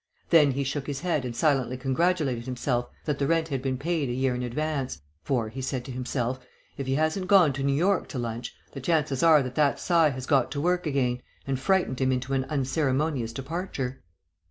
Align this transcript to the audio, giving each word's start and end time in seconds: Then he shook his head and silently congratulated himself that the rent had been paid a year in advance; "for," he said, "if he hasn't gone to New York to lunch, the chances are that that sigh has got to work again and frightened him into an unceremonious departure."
Then 0.31 0.53
he 0.53 0.63
shook 0.63 0.87
his 0.87 1.01
head 1.01 1.25
and 1.25 1.35
silently 1.35 1.77
congratulated 1.77 2.45
himself 2.47 2.89
that 3.05 3.19
the 3.19 3.27
rent 3.27 3.49
had 3.49 3.61
been 3.61 3.77
paid 3.77 4.09
a 4.09 4.13
year 4.13 4.33
in 4.33 4.41
advance; 4.41 4.99
"for," 5.21 5.49
he 5.49 5.61
said, 5.61 5.87
"if 5.87 6.87
he 6.87 6.95
hasn't 6.95 7.27
gone 7.27 7.53
to 7.53 7.61
New 7.63 7.75
York 7.75 8.07
to 8.07 8.17
lunch, 8.17 8.55
the 8.71 8.81
chances 8.81 9.21
are 9.21 9.43
that 9.43 9.53
that 9.53 9.79
sigh 9.79 10.09
has 10.09 10.25
got 10.25 10.49
to 10.53 10.59
work 10.59 10.87
again 10.87 11.21
and 11.45 11.59
frightened 11.59 12.01
him 12.01 12.11
into 12.11 12.33
an 12.33 12.45
unceremonious 12.45 13.31
departure." 13.31 14.01